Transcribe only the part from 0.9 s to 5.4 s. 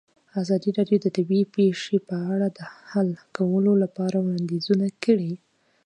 د طبیعي پېښې په اړه د حل کولو لپاره وړاندیزونه کړي.